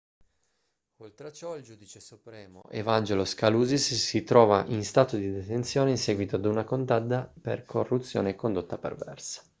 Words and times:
oltre 1.03 1.27
a 1.27 1.31
ciò 1.31 1.55
il 1.55 1.61
giudice 1.63 1.99
supremo 1.99 2.63
evangelos 2.71 3.35
kalousis 3.35 3.93
si 3.93 4.23
trova 4.23 4.65
in 4.69 4.83
stato 4.83 5.15
di 5.15 5.31
detenzione 5.31 5.91
in 5.91 5.97
seguito 5.99 6.37
ad 6.37 6.45
una 6.45 6.63
condanna 6.63 7.31
per 7.39 7.65
corruzione 7.65 8.31
e 8.31 8.35
condotta 8.35 8.79
perversa 8.79 9.43